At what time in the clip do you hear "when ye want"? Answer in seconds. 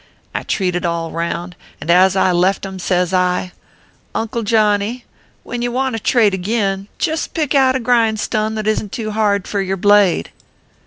5.43-5.95